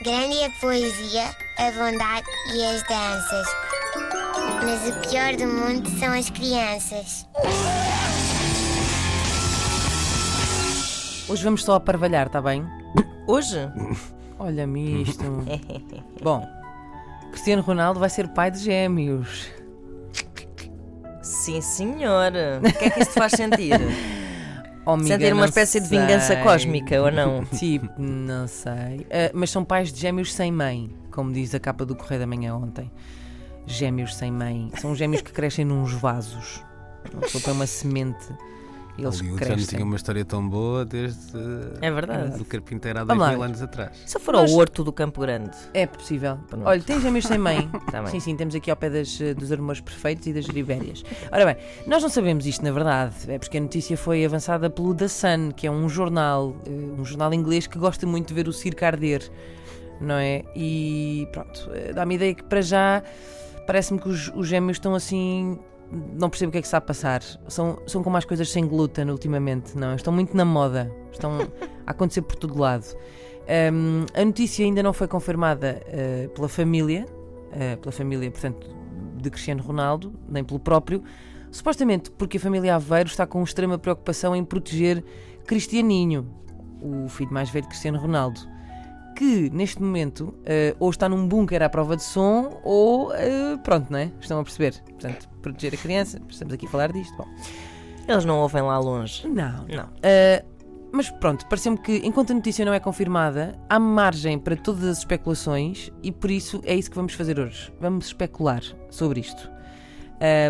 [0.00, 1.24] Grande é a poesia,
[1.58, 3.46] a bondade e as danças.
[4.64, 7.26] Mas o pior do mundo são as crianças.
[11.28, 12.64] Hoje vamos só aparvalhar, está bem?
[13.26, 13.58] Hoje?
[14.38, 15.24] Olha-me isto.
[16.22, 16.46] Bom,
[17.32, 19.48] Cristiano Ronaldo vai ser pai de gêmeos.
[21.20, 22.60] Sim, senhora.
[22.62, 23.74] O que é que isto faz sentir?
[24.88, 26.42] Oh, amiga, Sentir uma espécie de vingança sei.
[26.42, 27.44] cósmica ou não?
[27.58, 29.06] Tipo, não sei.
[29.10, 32.26] Ah, mas são pais de gêmeos sem mãe, como diz a capa do Correio da
[32.26, 32.90] Manhã ontem.
[33.66, 34.70] Gêmeos sem mãe.
[34.78, 36.64] São gêmeos que crescem nos vasos.
[37.12, 38.26] Uma pessoa põe uma semente
[39.02, 39.82] eles Hollywood já não tinha crescem.
[39.82, 41.32] uma história tão boa desde
[41.80, 42.36] É verdade.
[42.38, 43.36] do carpinteiro há Vamos dois lá.
[43.36, 43.96] mil anos atrás.
[44.06, 45.56] Se for ao Mas- Horto do Campo Grande.
[45.72, 46.38] É possível.
[46.48, 46.66] Pronto.
[46.66, 47.68] Olha, tem gêmeos sem mãe.
[47.90, 48.10] Tá bem.
[48.10, 51.02] Sim, sim, temos aqui ao pé das, eh, dos armores perfeitos e das geribérias.
[51.32, 51.56] Ora bem,
[51.86, 55.52] nós não sabemos isto na verdade, é porque a notícia foi avançada pelo The Sun,
[55.56, 58.84] que é um jornal, eh, um jornal inglês que gosta muito de ver o circo
[58.84, 59.22] arder,
[60.00, 60.44] não é?
[60.54, 63.02] E pronto, eh, dá-me a ideia que para já
[63.66, 65.58] parece-me que os, os gêmeos estão assim.
[65.90, 67.22] Não percebo o que é que está a passar.
[67.48, 69.94] São, são como as coisas sem glúten ultimamente, não?
[69.94, 70.92] Estão muito na moda.
[71.10, 71.38] Estão
[71.86, 72.84] a acontecer por todo lado.
[73.72, 78.68] Um, a notícia ainda não foi confirmada uh, pela família, uh, pela família, portanto,
[79.16, 81.02] de Cristiano Ronaldo, nem pelo próprio,
[81.50, 85.02] supostamente porque a família Aveiro está com extrema preocupação em proteger
[85.46, 86.28] Cristianinho,
[86.82, 88.40] o filho mais velho de Cristiano Ronaldo,
[89.18, 93.90] que neste momento uh, ou está num bunker à prova de som ou uh, pronto,
[93.90, 94.12] não é?
[94.20, 94.80] Estão a perceber?
[94.84, 97.16] Portanto, proteger a criança, estamos aqui a falar disto.
[97.16, 97.26] Bom,
[98.06, 99.26] Eles não ouvem lá longe.
[99.26, 99.86] não, Não.
[99.86, 100.58] Uh,
[100.92, 104.98] mas pronto, pareceu-me que enquanto a notícia não é confirmada, há margem para todas as
[104.98, 107.72] especulações e por isso é isso que vamos fazer hoje.
[107.80, 109.50] Vamos especular sobre isto.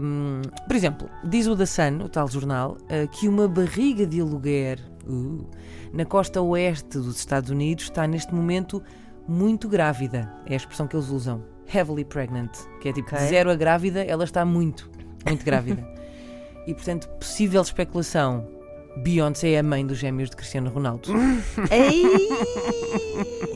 [0.00, 4.20] Um, por exemplo, diz o The Sun, o tal jornal, uh, que uma barriga de
[4.20, 5.44] aluguer uh,
[5.92, 8.82] na costa oeste dos Estados Unidos está neste momento
[9.26, 10.32] muito grávida.
[10.46, 11.42] É a expressão que eles usam.
[11.72, 12.56] Heavily pregnant.
[12.80, 13.18] Que é tipo Ok.
[13.18, 14.88] de zero a grávida, ela está muito,
[15.26, 15.84] muito grávida.
[16.66, 18.55] e portanto, possível especulação.
[18.96, 21.10] Beyoncé é a mãe dos gêmeos de Cristiano Ronaldo.
[21.70, 22.02] Ei!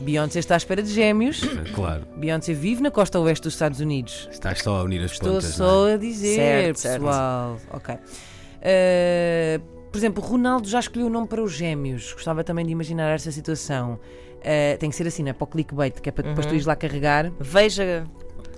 [0.01, 1.41] Beyoncé está à espera de gêmeos.
[1.73, 4.29] Claro, Beyoncé vive na costa oeste dos Estados Unidos.
[4.31, 5.45] estás só a unir as Estou pontas.
[5.45, 5.93] só não é?
[5.93, 7.03] a dizer, Certo, certo.
[7.05, 7.57] pessoal.
[7.71, 7.95] Ok.
[7.95, 12.13] Uh, por exemplo, Ronaldo já escolheu o nome para os gêmeos.
[12.13, 13.99] Gostava também de imaginar essa situação.
[14.39, 15.33] Uh, tem que ser assim, não é?
[15.33, 17.31] Para o clickbait, que é para depois tu ires lá carregar.
[17.39, 18.05] Veja.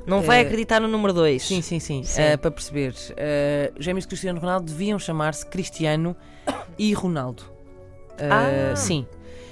[0.05, 1.41] Não vai Eh, acreditar no número 2.
[1.43, 2.03] Sim, sim, sim.
[2.03, 2.21] Sim.
[2.33, 2.91] Uh, para perceber.
[2.91, 6.15] Uh, os gêmeos de Cristiano Ronaldo deviam chamar-se Cristiano
[6.77, 7.43] e Ronaldo.
[8.13, 8.75] Uh, Ah.
[8.75, 9.05] Sim.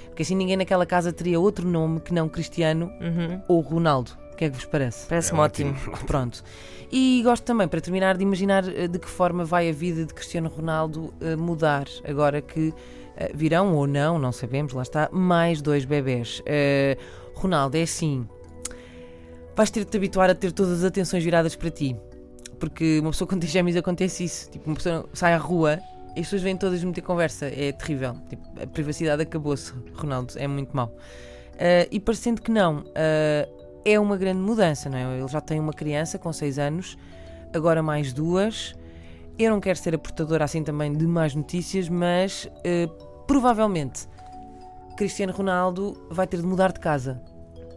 [0.08, 3.40] Porque assim ninguém naquela casa teria outro nome que não Cristiano Uhum.
[3.48, 4.10] ou Ronaldo.
[4.32, 5.06] O que é que vos parece?
[5.06, 5.74] Parece-me É ótimo.
[6.06, 6.42] Pronto.
[6.90, 10.12] E gosto também, para terminar, de imaginar eh, de que forma vai a vida de
[10.12, 12.74] Cristiano Ronaldo eh, mudar agora que
[13.16, 16.42] eh, virão ou não, não sabemos, lá está, mais dois bebés.
[16.44, 16.98] Eh,
[17.34, 18.28] Ronaldo, é assim.
[19.54, 21.96] Vais ter de te habituar a ter todas as atenções viradas para ti.
[22.58, 24.50] Porque uma pessoa quando tem gêmeos acontece isso.
[24.50, 25.78] Tipo, uma pessoa sai à rua
[26.16, 27.46] e as pessoas vêm todas meter conversa.
[27.46, 28.14] É terrível.
[28.28, 30.34] Tipo, a privacidade acabou-se, Ronaldo.
[30.36, 30.94] É muito mau.
[31.58, 33.48] Eh, e parecendo que não, eh,
[33.84, 35.18] é uma grande mudança, não é?
[35.18, 36.96] Ele já tem uma criança com 6 anos,
[37.52, 38.74] agora mais duas.
[39.38, 42.88] Eu não quero ser a portadora assim também de mais notícias, mas eh,
[43.26, 44.08] provavelmente
[44.96, 47.20] Cristiano Ronaldo vai ter de mudar de casa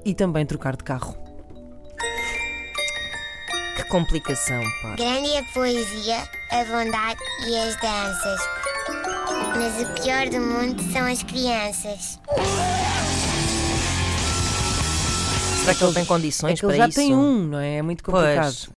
[0.03, 1.24] e também trocar de carro.
[3.89, 4.95] Complicação, pá.
[4.95, 6.17] Grande é a poesia,
[6.51, 8.41] a bondade e as danças.
[9.55, 12.19] Mas o pior do mundo são as crianças.
[15.61, 16.99] Será que ele tem condições É que ele para já isso?
[16.99, 17.77] tem um, não é?
[17.77, 18.15] É muito Pois.
[18.15, 18.73] complicado.